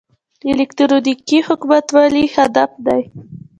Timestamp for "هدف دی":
2.35-3.01